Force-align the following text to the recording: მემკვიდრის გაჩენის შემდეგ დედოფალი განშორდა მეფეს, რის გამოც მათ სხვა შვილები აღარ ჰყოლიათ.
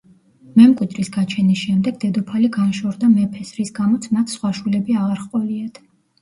მემკვიდრის 0.59 1.11
გაჩენის 1.17 1.61
შემდეგ 1.65 1.99
დედოფალი 2.03 2.49
განშორდა 2.55 3.11
მეფეს, 3.11 3.53
რის 3.59 3.73
გამოც 3.81 4.09
მათ 4.17 4.35
სხვა 4.37 4.53
შვილები 4.61 4.99
აღარ 5.05 5.23
ჰყოლიათ. 5.29 5.81